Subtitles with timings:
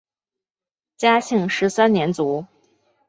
[0.97, 2.47] 嘉庆十三年卒。